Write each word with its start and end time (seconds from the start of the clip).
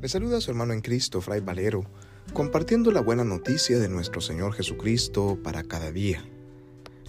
Le 0.00 0.08
saluda 0.08 0.36
a 0.36 0.40
su 0.40 0.52
hermano 0.52 0.72
en 0.74 0.80
Cristo, 0.80 1.20
Fray 1.20 1.40
Valero, 1.40 1.84
compartiendo 2.32 2.92
la 2.92 3.00
buena 3.00 3.24
noticia 3.24 3.80
de 3.80 3.88
nuestro 3.88 4.20
Señor 4.20 4.52
Jesucristo 4.52 5.36
para 5.42 5.64
cada 5.64 5.90
día. 5.90 6.24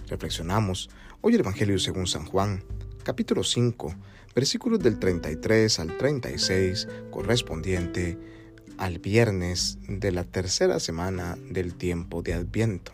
Reflexionamos 0.08 0.90
hoy 1.20 1.34
el 1.34 1.40
Evangelio 1.40 1.78
según 1.78 2.08
San 2.08 2.26
Juan, 2.26 2.64
capítulo 3.04 3.44
5, 3.44 3.94
versículos 4.34 4.80
del 4.80 4.98
33 4.98 5.78
al 5.78 5.98
36, 5.98 6.88
correspondiente 7.12 8.18
al 8.76 8.98
viernes 8.98 9.78
de 9.88 10.10
la 10.10 10.24
tercera 10.24 10.80
semana 10.80 11.38
del 11.48 11.76
tiempo 11.76 12.22
de 12.22 12.34
Adviento. 12.34 12.90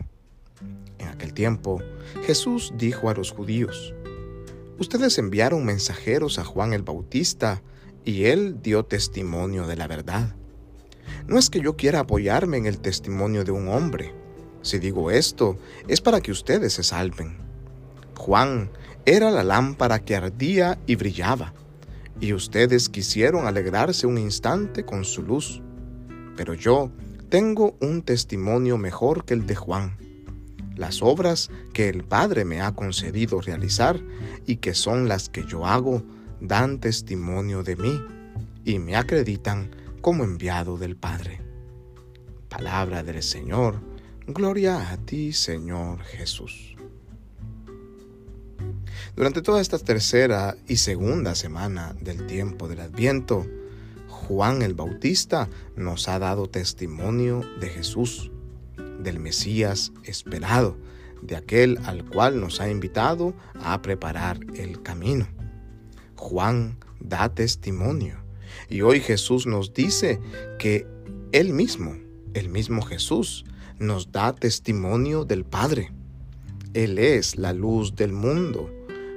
En 0.99 1.07
aquel 1.07 1.33
tiempo, 1.33 1.81
Jesús 2.23 2.71
dijo 2.77 3.09
a 3.09 3.15
los 3.15 3.31
judíos, 3.31 3.95
Ustedes 4.77 5.17
enviaron 5.17 5.65
mensajeros 5.65 6.37
a 6.37 6.43
Juan 6.43 6.73
el 6.73 6.83
Bautista, 6.83 7.63
y 8.07 8.23
él 8.27 8.61
dio 8.63 8.85
testimonio 8.85 9.67
de 9.67 9.75
la 9.75 9.85
verdad. 9.85 10.33
No 11.27 11.37
es 11.37 11.49
que 11.49 11.59
yo 11.59 11.75
quiera 11.75 11.99
apoyarme 11.99 12.55
en 12.55 12.65
el 12.65 12.79
testimonio 12.79 13.43
de 13.43 13.51
un 13.51 13.67
hombre. 13.67 14.15
Si 14.61 14.79
digo 14.79 15.11
esto, 15.11 15.57
es 15.89 15.99
para 15.99 16.21
que 16.21 16.31
ustedes 16.31 16.71
se 16.71 16.83
salven. 16.83 17.35
Juan 18.15 18.71
era 19.05 19.29
la 19.29 19.43
lámpara 19.43 19.99
que 19.99 20.15
ardía 20.15 20.79
y 20.87 20.95
brillaba, 20.95 21.53
y 22.21 22.31
ustedes 22.31 22.87
quisieron 22.87 23.45
alegrarse 23.45 24.07
un 24.07 24.17
instante 24.17 24.85
con 24.85 25.03
su 25.03 25.21
luz. 25.21 25.61
Pero 26.37 26.53
yo 26.53 26.89
tengo 27.27 27.75
un 27.81 28.03
testimonio 28.03 28.77
mejor 28.77 29.25
que 29.25 29.33
el 29.33 29.45
de 29.45 29.55
Juan. 29.55 29.97
Las 30.77 31.01
obras 31.01 31.49
que 31.73 31.89
el 31.89 32.05
Padre 32.05 32.45
me 32.45 32.61
ha 32.61 32.71
concedido 32.73 33.41
realizar 33.41 33.99
y 34.45 34.57
que 34.57 34.73
son 34.75 35.09
las 35.09 35.27
que 35.27 35.43
yo 35.43 35.65
hago 35.65 36.03
dan 36.39 36.79
testimonio 36.79 37.63
de 37.63 37.75
mí 37.75 38.01
y 38.63 38.79
me 38.79 38.95
acreditan 38.95 39.71
como 40.01 40.23
enviado 40.23 40.77
del 40.77 40.95
Padre. 40.95 41.41
Palabra 42.49 43.03
del 43.03 43.21
Señor, 43.23 43.81
gloria 44.27 44.91
a 44.91 44.97
ti 44.97 45.33
Señor 45.33 46.01
Jesús. 46.03 46.75
Durante 49.15 49.41
toda 49.41 49.61
esta 49.61 49.79
tercera 49.79 50.55
y 50.67 50.77
segunda 50.77 51.33
semana 51.33 51.95
del 52.01 52.27
tiempo 52.27 52.67
del 52.67 52.81
Adviento, 52.81 53.45
Juan 54.07 54.61
el 54.61 54.73
Bautista 54.73 55.49
nos 55.75 56.07
ha 56.07 56.19
dado 56.19 56.49
testimonio 56.49 57.41
de 57.59 57.69
Jesús, 57.69 58.31
del 58.99 59.19
Mesías 59.19 59.91
esperado, 60.03 60.77
de 61.21 61.35
aquel 61.35 61.79
al 61.85 62.05
cual 62.05 62.39
nos 62.39 62.61
ha 62.61 62.69
invitado 62.69 63.33
a 63.55 63.81
preparar 63.81 64.39
el 64.55 64.81
camino. 64.83 65.27
Juan 66.17 66.77
da 66.99 67.29
testimonio. 67.29 68.17
Y 68.69 68.81
hoy 68.81 68.99
Jesús 68.99 69.47
nos 69.47 69.73
dice 69.73 70.19
que 70.59 70.85
Él 71.31 71.53
mismo, 71.53 71.95
el 72.33 72.49
mismo 72.49 72.81
Jesús, 72.81 73.45
nos 73.79 74.11
da 74.11 74.33
testimonio 74.33 75.23
del 75.23 75.45
Padre. 75.45 75.91
Él 76.73 76.99
es 76.99 77.37
la 77.37 77.53
luz 77.53 77.95
del 77.95 78.11
mundo. 78.11 78.69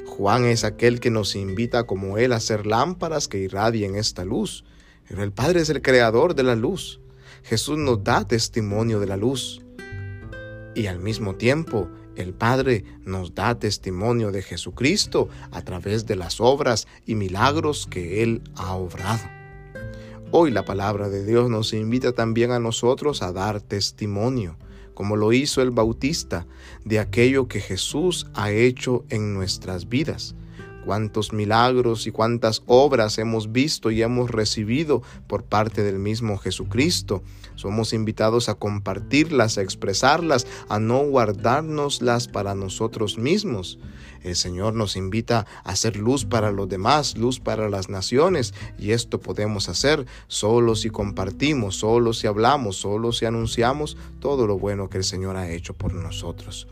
Juan 0.06 0.44
es 0.44 0.64
aquel 0.64 1.00
que 1.00 1.10
nos 1.10 1.34
invita 1.34 1.84
como 1.84 2.18
Él 2.18 2.32
a 2.32 2.36
hacer 2.36 2.66
lámparas 2.66 3.26
que 3.26 3.38
irradien 3.38 3.96
esta 3.96 4.24
luz. 4.24 4.64
Pero 5.08 5.22
el 5.24 5.32
Padre 5.32 5.60
es 5.60 5.70
el 5.70 5.82
creador 5.82 6.34
de 6.34 6.42
la 6.42 6.54
luz. 6.54 7.00
Jesús 7.42 7.78
nos 7.78 8.04
da 8.04 8.26
testimonio 8.26 9.00
de 9.00 9.06
la 9.06 9.16
luz. 9.16 9.62
Y 10.74 10.86
al 10.86 11.00
mismo 11.00 11.34
tiempo, 11.34 11.88
el 12.20 12.34
Padre 12.34 12.84
nos 13.04 13.34
da 13.34 13.58
testimonio 13.58 14.30
de 14.30 14.42
Jesucristo 14.42 15.28
a 15.50 15.62
través 15.62 16.06
de 16.06 16.16
las 16.16 16.40
obras 16.40 16.86
y 17.06 17.14
milagros 17.14 17.86
que 17.86 18.22
Él 18.22 18.42
ha 18.56 18.74
obrado. 18.74 19.22
Hoy 20.30 20.50
la 20.50 20.64
palabra 20.64 21.08
de 21.08 21.24
Dios 21.24 21.50
nos 21.50 21.72
invita 21.72 22.12
también 22.12 22.52
a 22.52 22.60
nosotros 22.60 23.22
a 23.22 23.32
dar 23.32 23.60
testimonio, 23.60 24.56
como 24.94 25.16
lo 25.16 25.32
hizo 25.32 25.62
el 25.62 25.70
Bautista, 25.70 26.46
de 26.84 26.98
aquello 26.98 27.48
que 27.48 27.60
Jesús 27.60 28.26
ha 28.34 28.50
hecho 28.50 29.04
en 29.08 29.34
nuestras 29.34 29.88
vidas 29.88 30.34
cuántos 30.84 31.32
milagros 31.32 32.06
y 32.06 32.10
cuántas 32.10 32.62
obras 32.66 33.18
hemos 33.18 33.52
visto 33.52 33.90
y 33.90 34.02
hemos 34.02 34.30
recibido 34.30 35.02
por 35.26 35.44
parte 35.44 35.82
del 35.82 35.98
mismo 35.98 36.38
Jesucristo. 36.38 37.22
Somos 37.54 37.92
invitados 37.92 38.48
a 38.48 38.54
compartirlas, 38.54 39.58
a 39.58 39.62
expresarlas, 39.62 40.46
a 40.68 40.78
no 40.78 41.00
guardárnoslas 41.00 42.28
para 42.28 42.54
nosotros 42.54 43.18
mismos. 43.18 43.78
El 44.22 44.36
Señor 44.36 44.74
nos 44.74 44.96
invita 44.96 45.46
a 45.64 45.70
hacer 45.70 45.96
luz 45.96 46.24
para 46.24 46.52
los 46.52 46.68
demás, 46.68 47.16
luz 47.16 47.40
para 47.40 47.68
las 47.68 47.88
naciones, 47.88 48.54
y 48.78 48.92
esto 48.92 49.20
podemos 49.20 49.68
hacer 49.68 50.06
solo 50.28 50.74
si 50.74 50.90
compartimos, 50.90 51.76
solo 51.76 52.12
si 52.12 52.26
hablamos, 52.26 52.76
solo 52.76 53.12
si 53.12 53.24
anunciamos 53.24 53.96
todo 54.20 54.46
lo 54.46 54.58
bueno 54.58 54.90
que 54.90 54.98
el 54.98 55.04
Señor 55.04 55.36
ha 55.36 55.50
hecho 55.50 55.74
por 55.74 55.94
nosotros. 55.94 56.68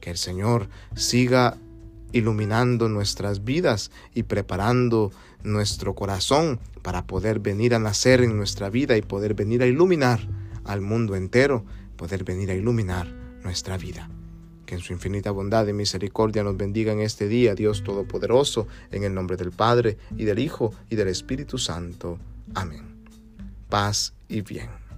Que 0.00 0.10
el 0.10 0.16
Señor 0.16 0.68
siga 0.96 1.58
iluminando 2.12 2.88
nuestras 2.88 3.44
vidas 3.44 3.90
y 4.14 4.24
preparando 4.24 5.12
nuestro 5.42 5.94
corazón 5.94 6.58
para 6.82 7.06
poder 7.06 7.40
venir 7.40 7.74
a 7.74 7.78
nacer 7.78 8.22
en 8.22 8.36
nuestra 8.36 8.70
vida 8.70 8.96
y 8.96 9.02
poder 9.02 9.34
venir 9.34 9.62
a 9.62 9.66
iluminar 9.66 10.20
al 10.64 10.80
mundo 10.80 11.16
entero, 11.16 11.64
poder 11.96 12.24
venir 12.24 12.50
a 12.50 12.54
iluminar 12.54 13.06
nuestra 13.42 13.76
vida. 13.76 14.10
Que 14.66 14.76
en 14.76 14.80
su 14.80 14.92
infinita 14.92 15.30
bondad 15.30 15.66
y 15.66 15.72
misericordia 15.72 16.44
nos 16.44 16.56
bendiga 16.56 16.92
en 16.92 17.00
este 17.00 17.28
día, 17.28 17.54
Dios 17.54 17.82
Todopoderoso, 17.82 18.68
en 18.92 19.04
el 19.04 19.14
nombre 19.14 19.36
del 19.36 19.50
Padre, 19.50 19.98
y 20.16 20.24
del 20.24 20.38
Hijo, 20.38 20.72
y 20.88 20.96
del 20.96 21.08
Espíritu 21.08 21.58
Santo. 21.58 22.18
Amén. 22.54 23.04
Paz 23.68 24.14
y 24.28 24.42
bien. 24.42 24.89